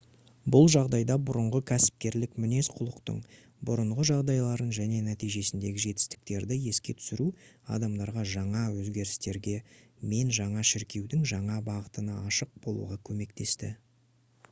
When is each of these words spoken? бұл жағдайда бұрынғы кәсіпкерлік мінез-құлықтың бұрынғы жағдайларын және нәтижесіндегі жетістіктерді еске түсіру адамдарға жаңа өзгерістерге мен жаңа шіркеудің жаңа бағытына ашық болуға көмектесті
бұл 0.53 0.67
жағдайда 0.73 1.15
бұрынғы 1.25 1.59
кәсіпкерлік 1.71 2.31
мінез-құлықтың 2.45 3.17
бұрынғы 3.69 4.05
жағдайларын 4.09 4.71
және 4.77 5.01
нәтижесіндегі 5.09 5.83
жетістіктерді 5.83 6.57
еске 6.71 6.95
түсіру 7.01 7.27
адамдарға 7.77 8.23
жаңа 8.31 8.63
өзгерістерге 8.85 9.53
мен 10.15 10.33
жаңа 10.39 10.63
шіркеудің 10.71 11.27
жаңа 11.33 11.59
бағытына 11.69 12.17
ашық 12.31 12.57
болуға 12.65 12.99
көмектесті 13.11 13.71